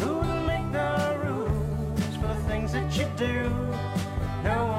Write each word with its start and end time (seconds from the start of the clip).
Who 0.00 0.22
make 0.46 0.70
the 0.70 1.16
rules 1.24 2.16
for 2.16 2.26
the 2.26 2.42
things 2.46 2.72
that 2.72 2.94
you 2.94 3.06
do? 3.16 3.48
No 4.44 4.66
one. 4.66 4.78